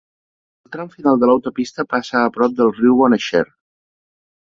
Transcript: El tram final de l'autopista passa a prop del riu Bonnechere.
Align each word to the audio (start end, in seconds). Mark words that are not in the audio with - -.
El 0.67 0.71
tram 0.75 0.89
final 0.93 1.19
de 1.25 1.29
l'autopista 1.31 1.87
passa 1.93 2.25
a 2.25 2.35
prop 2.41 2.59
del 2.63 2.75
riu 2.81 2.99
Bonnechere. 3.03 3.57